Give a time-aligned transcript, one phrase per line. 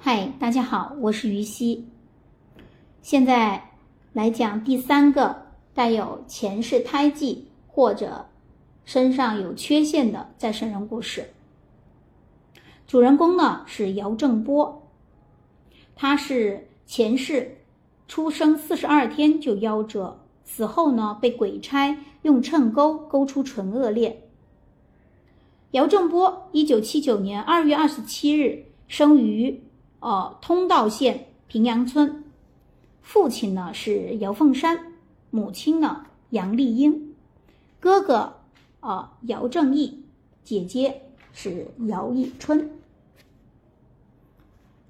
[0.00, 1.84] 嗨，大家好，我是于西。
[3.02, 3.72] 现在
[4.12, 5.36] 来讲第三个
[5.74, 8.24] 带有前世胎记或者
[8.84, 11.28] 身上有缺陷的再生人故事。
[12.86, 14.88] 主人公呢是姚正波，
[15.96, 17.58] 他是前世
[18.06, 24.28] 出生四十二天就夭折，死后呢被鬼差用秤钩勾出唇腭裂。
[25.72, 29.60] 姚正波，一九七九年二月二十七日生于
[30.00, 32.24] 呃通道县平阳村，
[33.02, 34.94] 父亲呢是姚凤山，
[35.30, 37.14] 母亲呢杨丽英，
[37.80, 38.34] 哥哥
[38.80, 40.04] 啊姚正义，
[40.44, 41.02] 姐姐
[41.32, 42.70] 是姚义春。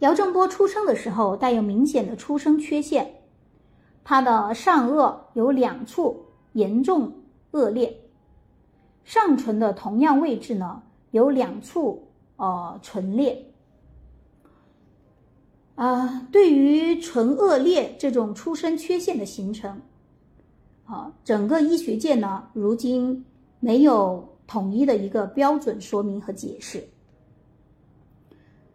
[0.00, 3.22] 姚正波出生的时候带有明显的出生缺陷，
[4.04, 7.12] 他的上颚有两处严重
[7.50, 8.00] 恶劣。
[9.04, 13.44] 上唇的同样位置呢，有两处呃唇裂。
[15.78, 19.80] 啊，对于唇腭裂这种出生缺陷的形成，
[20.86, 23.24] 啊，整个医学界呢，如今
[23.60, 26.82] 没有统一的一个标准说明和解释。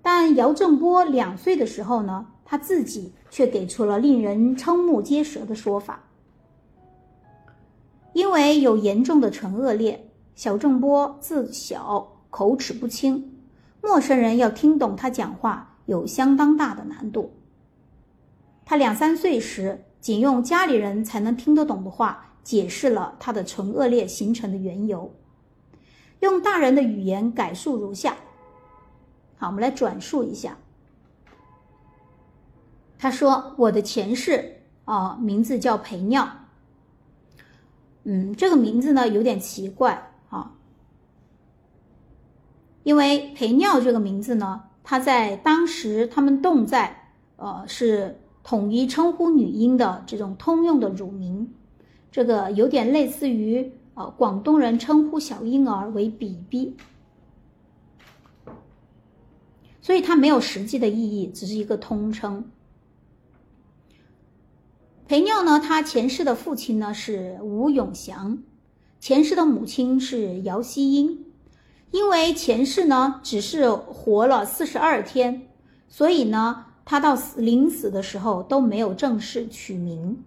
[0.01, 6.01] 但姚正波两岁的时候呢，他自己却给出了令人瞠目结舌的说法，
[8.13, 10.09] 因为有严重的唇腭裂。
[10.35, 13.35] 小正波自小口齿不清，
[13.81, 17.33] 陌生人要听懂他讲话有相当大的难度。
[18.65, 25.13] 他两三岁时，仅用家里人才能听得懂的话解释了他的唇腭裂形成的缘由，
[26.21, 28.15] 用大人的语言改述如下。
[29.37, 30.57] 好，我们来转述一下。
[32.97, 36.25] 他说：“我的前世啊，名字叫裴尿。
[38.03, 40.53] 嗯，这个名字呢有点奇怪啊。”
[42.83, 51.53] 因为裴尿这个名字呢，它在当时他们侗寨，呃，是统一称呼女婴的这种通用的乳名，
[52.11, 56.73] 这个有点类似于呃广东人称呼小婴儿为 “bb”，
[59.81, 62.51] 所以它没有实际的意义，只是一个通称。
[65.07, 68.43] 裴尿呢，他前世的父亲呢是吴永祥，
[68.99, 71.25] 前世的母亲是姚希英。
[71.93, 75.47] 因为前世呢只是活了四十二天，
[75.87, 80.23] 所以呢他到死临死的时候都没有正式取名。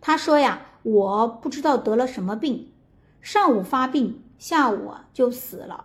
[0.00, 2.72] 他说呀，我不知道得了什么病，
[3.20, 5.84] 上午发病，下午就死了。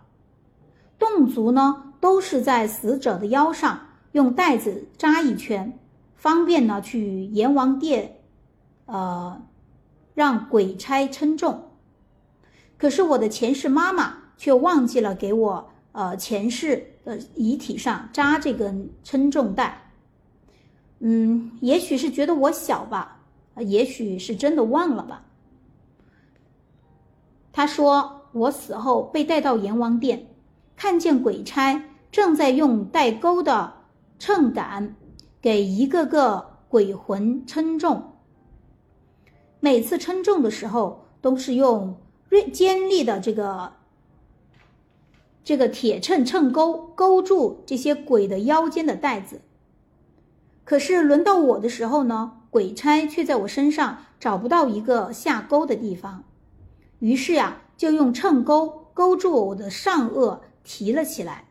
[0.98, 5.78] 侗族呢都是在死者的腰上用带子扎一圈，
[6.16, 8.22] 方便呢去阎王殿，
[8.86, 9.42] 呃，
[10.14, 11.68] 让鬼差称重。
[12.78, 14.27] 可是我的前世妈妈。
[14.38, 19.90] 却忘记了给我呃前世的遗体上扎这根称重带，
[21.00, 23.20] 嗯，也许是觉得我小吧，
[23.56, 25.24] 也许是真的忘了吧。
[27.52, 30.28] 他说我死后被带到阎王殿，
[30.76, 31.82] 看见鬼差
[32.12, 33.74] 正在用带钩的
[34.20, 34.94] 秤杆
[35.42, 38.12] 给一个个鬼魂称重，
[39.58, 43.72] 每次称重的时候都是用锐尖利的这个。
[45.48, 49.40] 这个铁秤秤钩勾住这些鬼的腰间的带子，
[50.62, 56.24] 可是轮到我的时候呢，鬼差却在我身上找不到一个下钩的地方，
[56.98, 61.46] 于是呀，就用秤钩勾住我的上颚提了起来，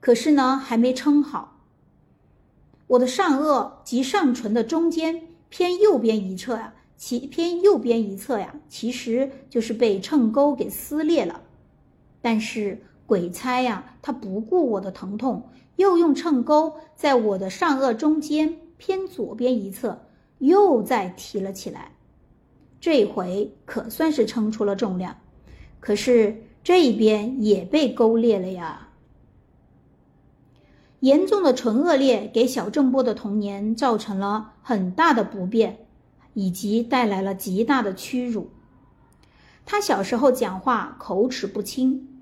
[0.00, 1.58] 可是呢，还没称好，
[2.86, 11.42] 我的上颚及上唇的中间偏右边一侧呀，其偏右边一侧呀，其实就是被秤钩给撕裂了。
[12.26, 19.96] 但是鬼差呀，他不顾我的疼痛，又用秤钩在我的上颚中间偏左边一侧
[20.38, 21.92] 又再提了起来。
[22.80, 25.16] 这回可算是称出了重量，
[25.78, 28.88] 可是这边也被勾裂了呀。
[30.98, 35.86] 严重的唇腭裂给小郑波的童年造成了很大的不便，
[36.34, 38.50] 以及带来了极大的屈辱。
[39.64, 42.14] 他小时候讲话口齿不清。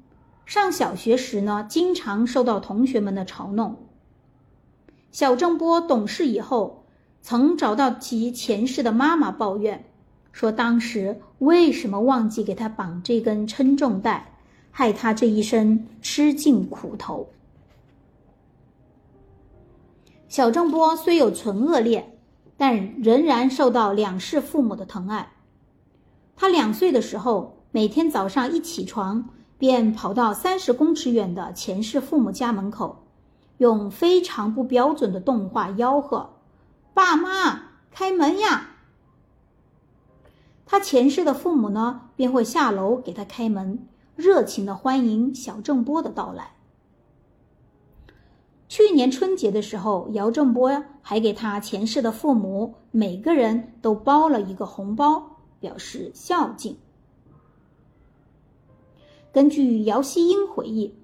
[0.46, 3.76] 上小学时呢，经常受到同学们的嘲弄。
[5.10, 6.84] 小郑波懂事以后，
[7.22, 9.86] 曾找到其前世的妈妈抱怨，
[10.32, 14.36] 说当时为什么忘记给他绑这根称重带，
[14.70, 17.28] 害他这一生吃尽苦头。
[20.28, 22.18] 小郑波虽有唇腭裂，
[22.56, 25.32] 但仍然受到两世父母的疼爱。
[26.36, 29.30] 他两岁的时候，每天早上一起床。
[29.66, 33.06] 便跑到三十公尺远的前世父母家门口，
[33.56, 36.34] 用非常不标准的动画吆喝
[36.92, 38.72] ：“爸妈，开门呀！”
[40.68, 46.50] 他前世的父母呢，便会下楼给他开门，热情的欢迎小郑波的到来。
[48.68, 56.76] 去年春节的时候，姚正波还给他前世的父母每个人都包了一个红包，表示孝敬。
[59.34, 60.94] 根据姚希英回忆，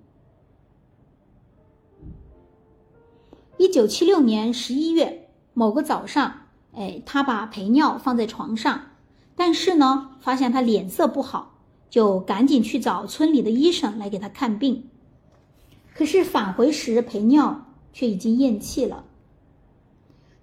[3.56, 6.32] 一九七六年十一月某个早上，
[6.72, 8.82] 哎，他把陪尿放在床上。
[9.34, 11.58] 但是呢，发现他脸色不好，
[11.90, 14.88] 就赶紧去找村里的医生来给他看病。
[15.92, 19.06] 可是返回时，陪尿却已经咽气了。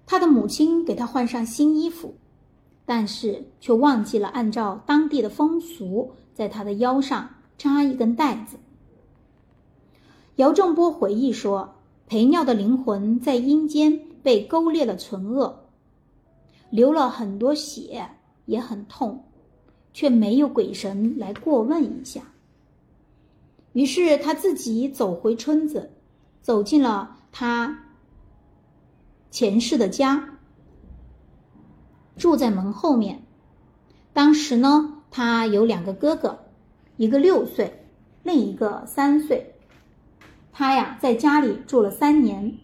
[0.04, 2.14] 他的母亲给他换上新衣服，
[2.84, 8.56] 但是却忘记了按照当地的风俗，在他的腰上扎一根带子。
[10.36, 11.74] 姚正波回忆说，
[12.06, 15.64] 陪尿的灵魂在阴间被勾裂了存恶，
[16.70, 18.12] 流了很多血。
[18.48, 19.24] 也很痛，
[19.92, 22.22] 却没有鬼神来过问一下。
[23.74, 25.90] 于是他自己走回村子，
[26.40, 27.84] 走进了他
[29.30, 30.38] 前世的家，
[32.16, 33.22] 住在门后面。
[34.14, 36.38] 当时呢，他有两个哥哥，
[36.98, 37.86] 一个六岁，
[38.24, 39.54] 另一个三岁。
[40.52, 42.58] 他呀，在家里住了三年，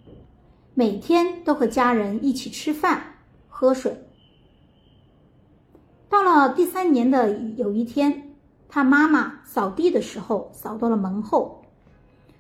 [0.75, 3.15] 每天都和家人一起吃饭、
[3.49, 3.97] 喝水。
[6.09, 8.35] 到了第三年的有一天，
[8.69, 11.63] 他妈妈扫地的时候扫到了门后，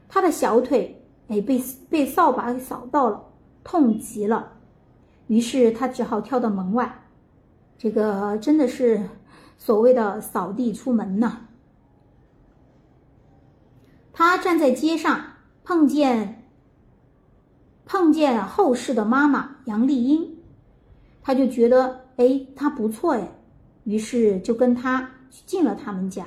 [0.08, 3.24] 他的小腿哎被被扫把给扫到了，
[3.62, 4.54] 痛极了，
[5.28, 7.04] 于是他只好跳到门外。
[7.78, 9.00] 这个真的是
[9.56, 11.38] 所谓的扫地出门呐。
[14.14, 15.22] 他站在街上
[15.64, 16.48] 碰见
[17.84, 20.38] 碰见后世的妈妈杨丽英，
[21.20, 23.28] 他就觉得哎她不错哎。
[23.82, 25.10] 于是就跟他
[25.44, 26.26] 进了他们家。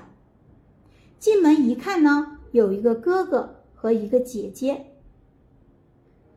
[1.17, 4.85] 进门一看呢，有一个哥哥和一个姐姐，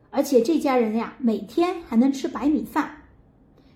[0.09, 3.03] 而且这家人呀，每天还能吃白米饭。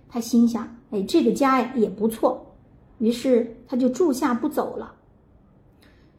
[0.09, 2.55] 他心想：“哎，这个家呀也不错。”
[2.97, 4.95] 于是他就住下不走了。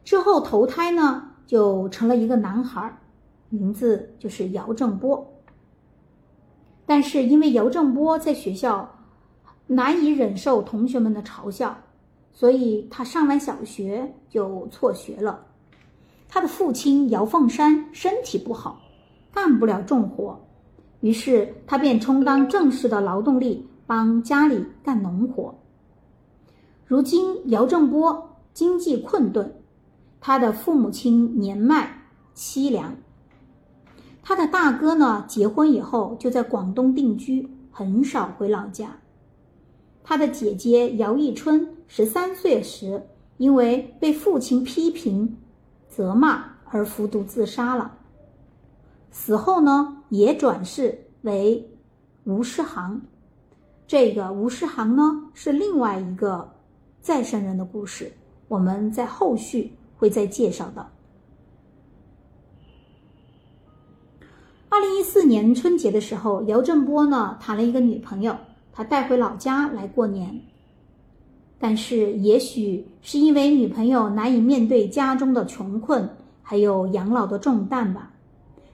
[0.05, 2.99] 之后投胎呢，就成了一个男孩，
[3.49, 5.33] 名字就是姚正波。
[6.85, 8.93] 但是因为姚正波在学校。
[9.69, 11.77] 难以忍受同学们的嘲笑，
[12.33, 15.45] 所以他上完小学就辍学了。
[16.29, 18.81] 他的父亲姚凤山身体不好，
[19.33, 20.41] 干不了重活，
[21.01, 25.53] 于是他便充当正式的劳动力，帮家里干农活。
[26.85, 29.53] 如今姚正波经济困顿，
[30.27, 32.03] 他的父母亲年迈
[32.35, 32.97] 凄凉，
[34.25, 38.99] 他的大哥呢结婚以后就在广东定居，很少回老家。
[40.03, 43.07] 他的姐姐姚忆春十三岁时，
[43.37, 45.37] 因为被父亲批评、
[45.89, 47.97] 责骂而服毒自杀了。
[49.13, 51.71] 死后呢，也转世为
[52.25, 53.01] 吴世航。
[53.87, 56.53] 这个吴世航呢，是另外一个
[57.01, 58.11] 再生人的故事，
[58.49, 60.87] 我们在后续会再介绍的。
[64.69, 68.37] 二零一四年春节的时候，姚振波呢谈了一个女朋友。
[68.79, 70.39] 他带回老家来过年，
[71.59, 76.07] 但是也许是因为女朋友难以面对家中的穷困，
[76.43, 78.13] 还有养老的重担吧，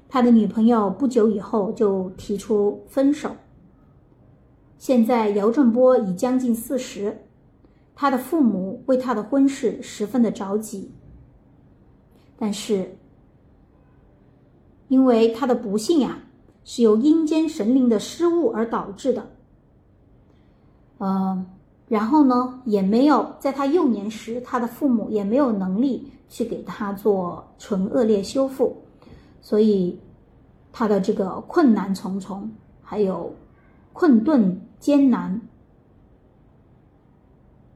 [0.08, 3.30] 他的女朋友不久以后就提出分手。
[4.76, 7.16] 现在姚振波已将近四十，
[7.94, 10.90] 他的父母为他的婚事十分的着急，
[12.42, 12.98] 但是
[14.88, 16.18] 因为他的不幸呀，
[16.64, 19.30] 是由阴间神灵的失误而导致的。
[20.98, 21.46] 嗯，
[21.86, 28.76] 然后呢，也没有在他幼年时，他的父母也没有能力去给他做唇腭裂修复，
[29.40, 29.96] 所以
[30.72, 32.50] 他的这个困难重重，
[32.82, 33.32] 还有
[33.92, 35.40] 困顿艰难，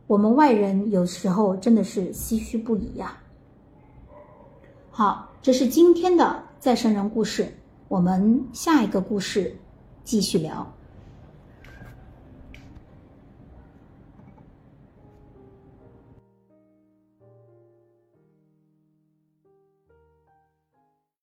[0.08, 3.16] 我们外人有时候真的是唏嘘不已呀。
[4.98, 7.54] 好，这是今天的再生人故事，
[7.86, 9.54] 我们下一个故事
[10.04, 10.72] 继续聊。